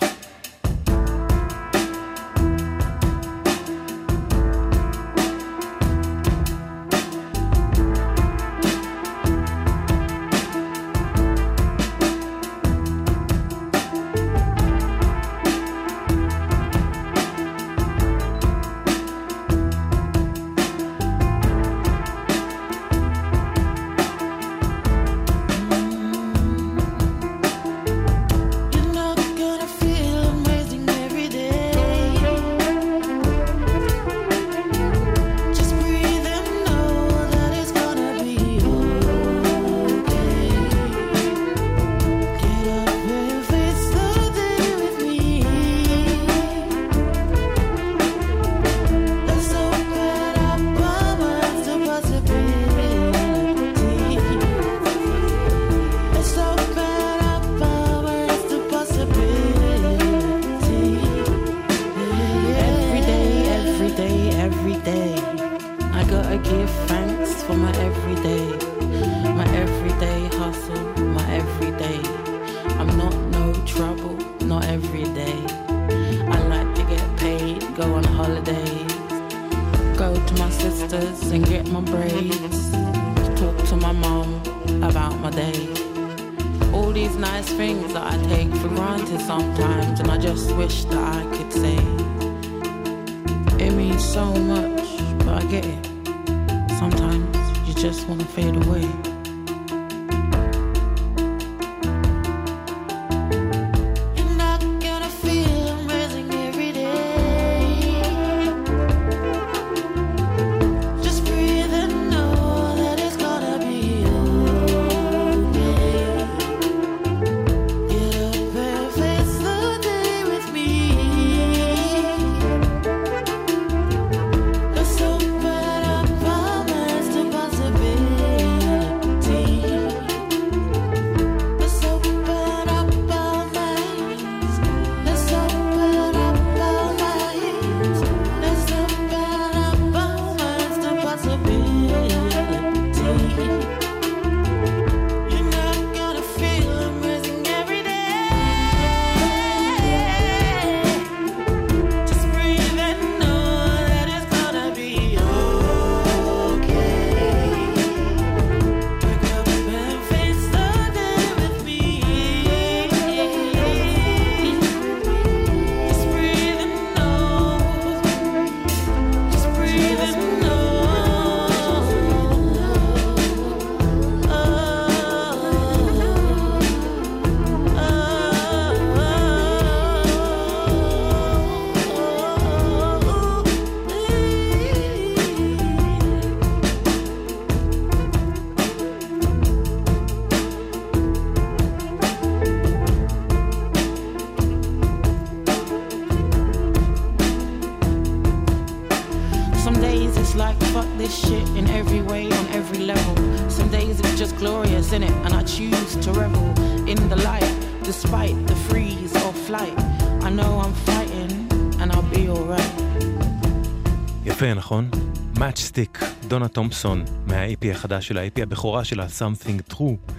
דונה 216.28 216.48
תומפסון, 216.48 217.06
מה-IP 217.28 217.72
החדש 217.72 218.08
של 218.08 218.18
ה-IP 218.18 218.42
הבכורה 218.42 218.84
של 218.84 219.00
ה-Something 219.00 219.74
True. 219.74 220.12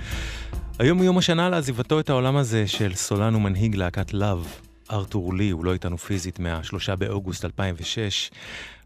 היום 0.79 0.99
הוא 0.99 1.05
יום 1.05 1.19
השנה 1.19 1.49
לעזיבתו 1.49 2.01
את 2.01 2.11
העולם 2.11 2.37
הזה 2.37 2.69
של 2.69 2.95
סולן 2.95 3.35
ומנהיג 3.35 3.77
להקת 3.77 4.15
לאב, 4.15 4.47
ארתור 4.91 5.35
לי, 5.35 5.51
הוא 5.51 5.65
לא 5.65 5.73
איתנו 5.73 5.99
פיזית 5.99 6.39
מה-3 6.39 6.97
באוגוסט 6.97 7.45
2006. 7.45 8.31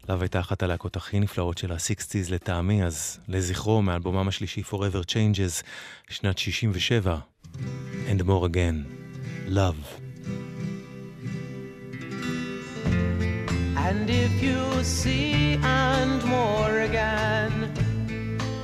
לאב 0.09 0.21
הייתה 0.21 0.39
אחת 0.39 0.63
הלהקות 0.63 0.95
הכי 0.95 1.19
נפלאות 1.19 1.57
של 1.57 1.71
ה-60's 1.71 2.31
לטעמי, 2.31 2.83
אז 2.83 3.19
לזכרו 3.27 3.81
מאלבומם 3.81 4.27
השלישי 4.27 4.61
Forever 4.71 5.05
Changes, 5.05 5.63
שנת 6.09 6.37
67, 6.37 7.17
And 8.09 8.21
More 8.21 8.47
Again, 8.47 8.91
Love. 9.49 10.10
And 13.91 14.09
if 14.09 14.41
you 14.41 14.83
see 14.85 15.59
and 15.61 16.23
more 16.23 16.79
again, 16.79 17.73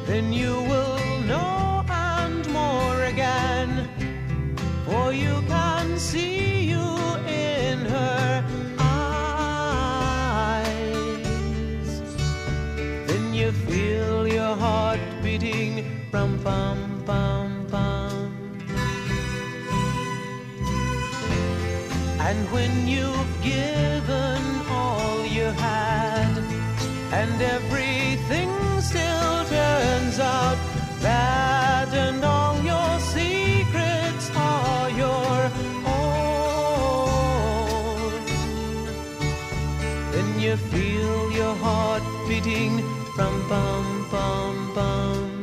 then 0.06 0.32
you 0.32 0.54
will 0.72 0.98
know 1.28 1.84
and 1.90 2.48
more 2.50 3.04
again. 3.04 3.90
For 4.86 5.12
you 5.12 5.44
can 5.50 6.00
see 6.00 6.62
you 6.72 6.88
in 7.28 7.80
her 7.80 8.46
eyes. 8.80 9.50
Then 13.10 13.34
you 13.34 13.52
feel 13.52 14.26
your 14.30 14.56
heart 14.56 15.02
beating, 15.22 15.86
rum 16.14 16.40
pum 16.42 17.04
pum 17.06 17.68
pum. 17.70 18.32
And 22.28 22.50
when 22.54 22.88
you 22.88 23.12
give 23.44 23.97
and 27.22 27.42
everything 27.42 28.50
still 28.80 29.46
turns 29.46 30.20
out 30.20 30.58
bad, 31.02 31.90
and 32.06 32.24
all 32.24 32.56
your 32.62 32.92
secrets 33.16 34.30
are 34.36 34.90
your 35.04 35.38
own. 35.96 37.32
Then 40.14 40.30
you 40.40 40.56
feel 40.72 41.32
your 41.32 41.56
heart 41.66 42.04
beating 42.28 42.74
from 43.16 43.34
bum 43.50 43.86
bum 44.12 44.56
bum. 44.76 45.38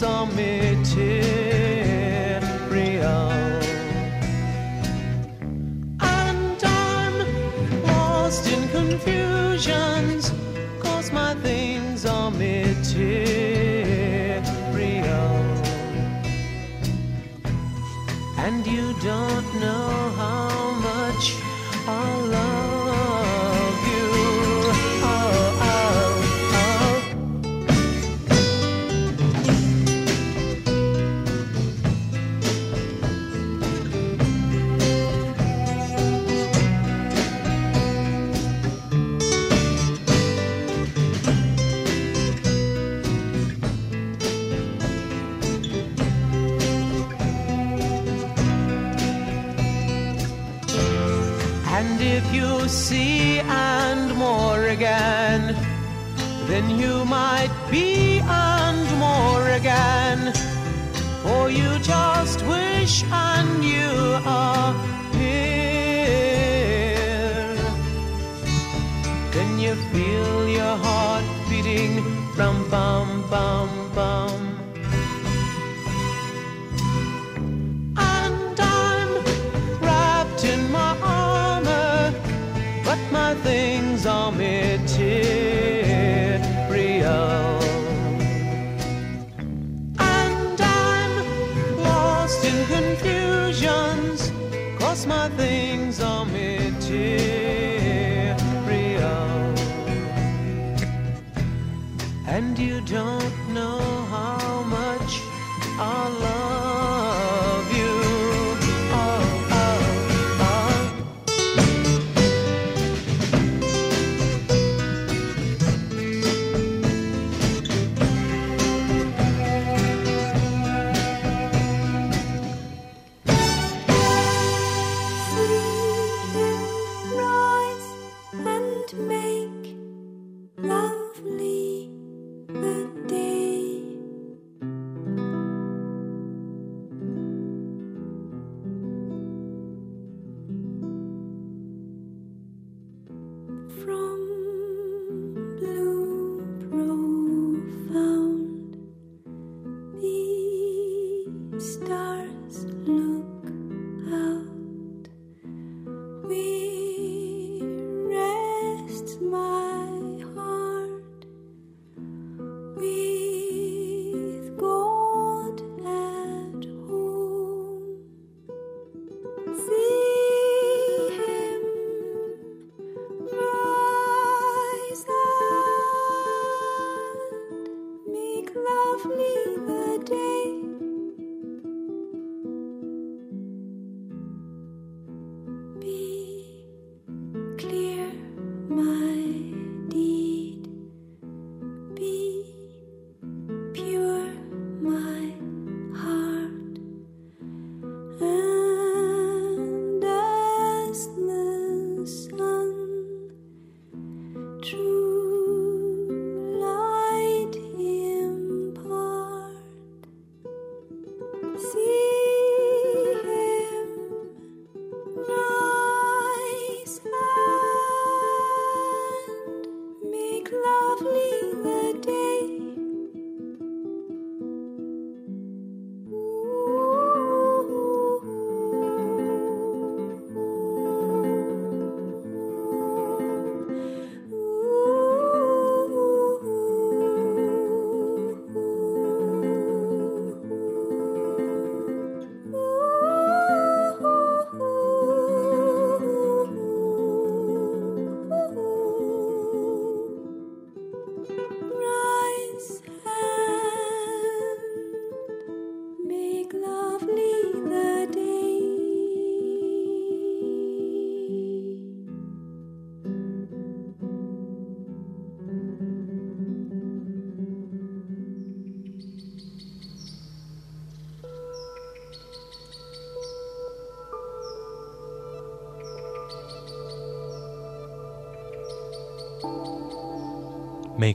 on 0.00 0.36
me 0.36 0.67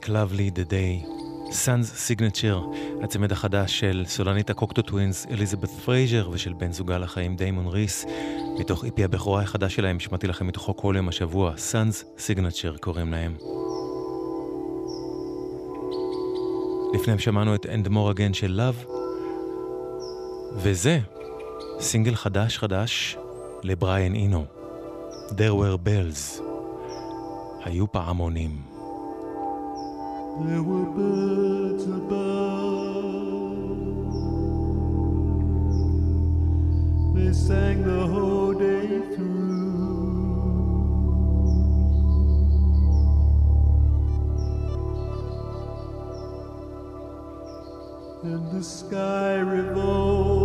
Make 0.03 0.09
Lovely 0.09 0.49
the 0.49 0.65
Day, 0.69 1.05
Sun's 1.49 2.09
Signature, 2.09 2.75
הצמד 3.03 3.31
החדש 3.31 3.79
של 3.79 4.03
סולנית 4.07 4.49
הקוקטו 4.49 4.81
טווינס 4.81 5.27
אליזבת 5.31 5.69
פרייזר 5.69 6.29
ושל 6.31 6.53
בן 6.53 6.71
זוגה 6.71 6.97
לחיים 6.97 7.35
דיימון 7.35 7.67
ריס, 7.67 8.05
מתוך 8.59 8.85
EP 8.85 9.03
הבכורה 9.03 9.41
החדש 9.41 9.75
שלהם, 9.75 9.99
השמעתי 9.99 10.27
לכם 10.27 10.47
מתוכו 10.47 10.75
כל 10.75 10.93
יום 10.97 11.07
השבוע, 11.07 11.53
Sun's 11.53 12.19
Signature 12.19 12.77
קוראים 12.79 13.11
להם. 13.11 13.37
לפניהם 16.93 17.19
שמענו 17.19 17.55
את 17.55 17.65
And 17.65 17.87
More 17.87 18.17
Again 18.17 18.33
של 18.33 18.61
Love, 18.61 18.87
וזה 20.55 20.99
סינגל 21.79 22.15
חדש 22.15 22.57
חדש 22.57 23.17
לבריאן 23.63 24.15
אינו, 24.15 24.45
There 25.29 25.53
were 25.53 25.87
bells, 25.87 26.41
היו 27.63 27.91
פעמונים. 27.91 28.72
There 30.45 30.61
were 30.61 30.85
birds 30.85 31.85
above. 31.85 32.33
They 37.15 37.31
sang 37.31 37.83
the 37.83 38.07
whole 38.07 38.53
day 38.53 39.01
through. 39.15 39.43
And 48.23 48.51
the 48.51 48.63
sky 48.63 49.35
revolves, 49.35 50.42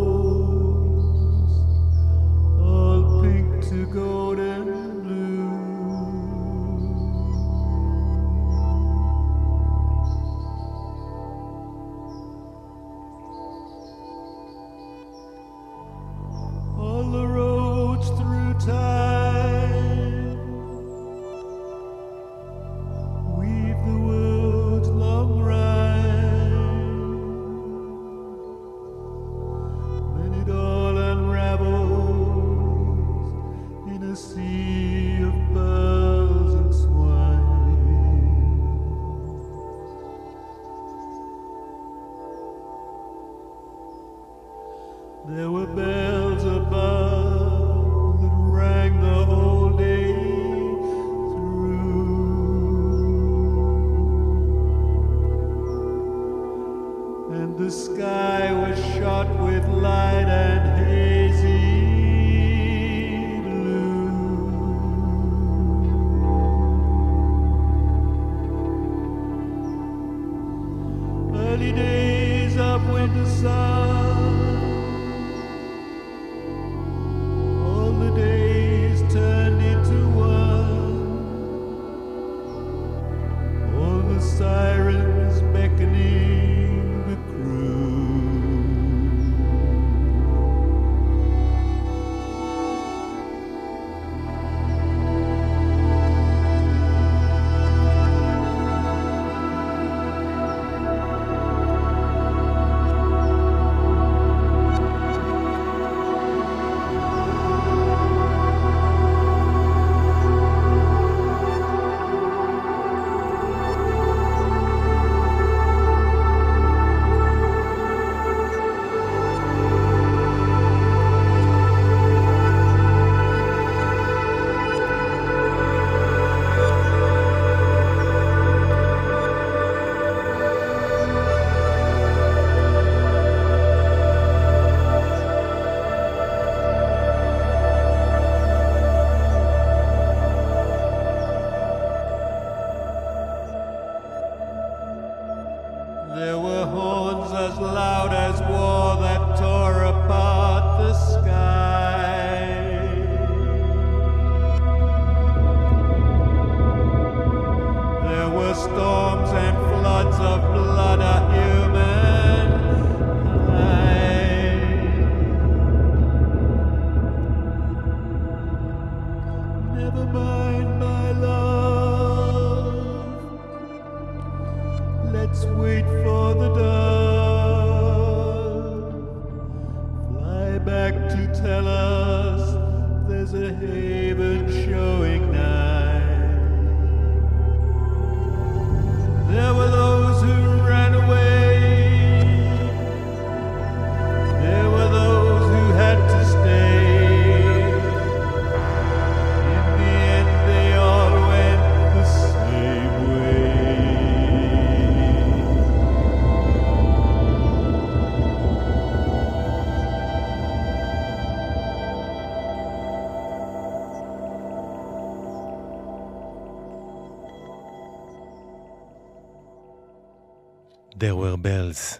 There 221.01 221.14
were 221.14 221.36
bells, 221.36 221.99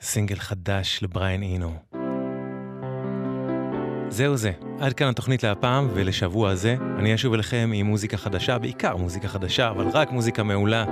סינגל 0.00 0.36
חדש 0.36 0.98
לבריין 1.02 1.42
אינו. 1.42 1.72
זהו 4.08 4.36
זה, 4.36 4.52
עד 4.80 4.92
כאן 4.92 5.08
התוכנית 5.08 5.42
להפעם 5.42 5.88
ולשבוע 5.94 6.50
הזה. 6.50 6.76
אני 6.98 7.14
אשוב 7.14 7.34
אליכם 7.34 7.70
עם 7.74 7.86
מוזיקה 7.86 8.16
חדשה, 8.16 8.58
בעיקר 8.58 8.96
מוזיקה 8.96 9.28
חדשה, 9.28 9.70
אבל 9.70 9.88
רק 9.92 10.10
מוזיקה 10.10 10.42
מעולה. 10.42 10.84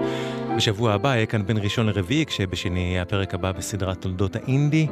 בשבוע 0.57 0.93
הבא 0.93 1.14
יהיה 1.14 1.26
כאן 1.26 1.47
בין 1.47 1.59
ראשון 1.59 1.86
לרביעי, 1.86 2.26
כשבשני 2.26 2.80
יהיה 2.80 3.03
הפרק 3.03 3.34
הבא 3.34 3.53
בסדרת 3.53 4.01
תולדות 4.01 4.36
האינדי. 4.36 4.86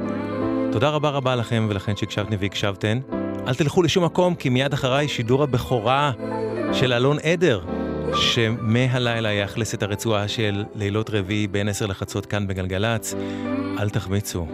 תודה 0.73 0.89
רבה 0.89 1.11
רבה 1.11 1.37
לכם 1.37 1.67
ולכן 1.71 1.97
שהקשבתם 1.97 2.37
והקשבתן. 2.39 3.01
אל 3.47 3.55
תלכו 3.55 3.83
לשום 3.83 4.05
מקום, 4.05 4.35
כי 4.35 4.49
מיד 4.49 4.73
אחריי 4.73 5.09
שידור 5.09 5.43
הבכורה 5.43 6.13
של 6.73 6.93
אלון 6.93 7.19
עדר, 7.23 7.76
שמהלילה 8.15 9.33
יאכלס 9.33 9.75
את 9.75 9.83
הרצועה 9.83 10.29
של 10.29 10.65
לילות 10.75 11.11
רביעי 11.11 11.47
בין 11.47 11.69
עשר 11.69 11.87
לחצות 11.87 12.27
כאן 12.27 12.47
בגלגלצ. 12.47 13.15
אל 13.79 13.91
תחמיצו. 13.91 14.47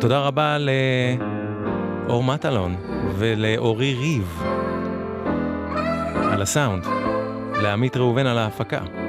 תודה 0.00 0.18
רבה 0.18 0.56
לאור 2.06 2.24
מטלון 2.24 2.76
ולאורי 3.18 3.94
ריב 3.94 4.42
על 6.32 6.42
הסאונד, 6.42 6.86
לעמית 7.62 7.96
ראובן 7.96 8.26
על 8.26 8.38
ההפקה. 8.38 8.99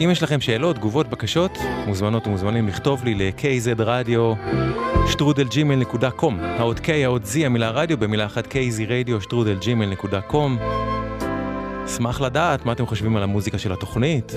אם 0.00 0.10
יש 0.10 0.22
לכם 0.22 0.40
שאלות, 0.40 0.76
תגובות, 0.76 1.08
בקשות, 1.08 1.58
מוזמנות 1.86 2.26
ומוזמנים 2.26 2.68
לכתוב 2.68 3.04
לי 3.04 3.14
ל-kz 3.14 3.82
רדיו 3.82 4.32
שטרודלג'ימל.קום 5.08 6.40
האות 6.40 6.78
K, 6.78 6.88
האות 7.04 7.22
Z, 7.22 7.46
המילה 7.46 7.70
רדיו 7.70 7.98
במילה 7.98 8.26
אחת 8.26 8.46
kz 8.46 8.82
רדיו 8.88 9.20
שטרודלג'ימל.קום 9.20 10.58
אשמח 11.84 12.20
לדעת 12.20 12.66
מה 12.66 12.72
אתם 12.72 12.86
חושבים 12.86 13.16
על 13.16 13.22
המוזיקה 13.22 13.58
של 13.58 13.72
התוכנית. 13.72 14.36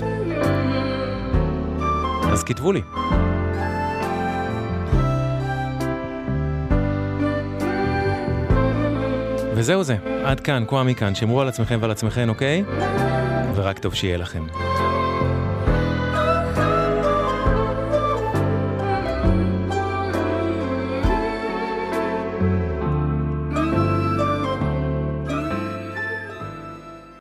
אז 2.32 2.44
כתבו 2.44 2.72
לי. 2.72 2.80
וזהו 9.54 9.82
זה, 9.82 9.96
עד 10.24 10.40
כאן, 10.40 10.62
כואה 10.66 10.84
מכאן, 10.84 11.14
שמרו 11.14 11.40
על 11.40 11.48
עצמכם 11.48 11.78
ועל 11.80 11.90
עצמכם, 11.90 12.28
אוקיי? 12.28 12.64
ורק 13.54 13.78
טוב 13.78 13.94
שיהיה 13.94 14.16
לכם. 14.16 14.44